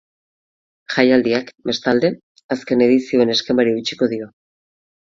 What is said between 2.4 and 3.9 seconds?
azken edizioen eskemari